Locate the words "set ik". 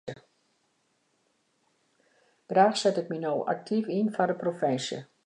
2.79-3.07